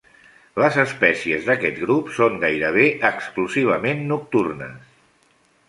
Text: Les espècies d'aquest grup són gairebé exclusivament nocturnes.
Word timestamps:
Les 0.61 0.77
espècies 0.83 1.45
d'aquest 1.49 1.77
grup 1.83 2.09
són 2.17 2.41
gairebé 2.45 2.87
exclusivament 3.13 4.05
nocturnes. 4.15 4.93